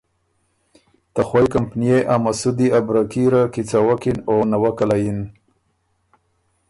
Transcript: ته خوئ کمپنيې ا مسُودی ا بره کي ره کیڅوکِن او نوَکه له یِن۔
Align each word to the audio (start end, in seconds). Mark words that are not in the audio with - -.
ته 1.13 1.21
خوئ 1.27 1.45
کمپنيې 1.55 1.97
ا 2.13 2.15
مسُودی 2.23 2.67
ا 2.77 2.79
بره 2.85 3.03
کي 3.11 3.25
ره 3.31 3.41
کیڅوکِن 3.53 4.17
او 4.29 4.35
نوَکه 4.51 4.85
له 4.89 4.97
یِن۔ 5.03 5.19